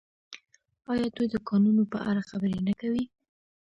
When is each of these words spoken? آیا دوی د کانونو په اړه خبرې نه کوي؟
آیا 0.91 1.07
دوی 1.15 1.27
د 1.31 1.35
کانونو 1.47 1.83
په 1.91 1.97
اړه 2.09 2.21
خبرې 2.29 2.59
نه 2.67 2.73
کوي؟ 2.81 3.03